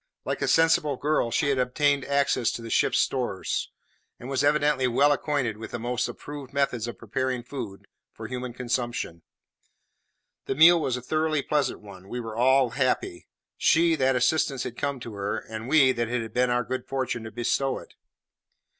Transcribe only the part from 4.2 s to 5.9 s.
was evidently well acquainted with the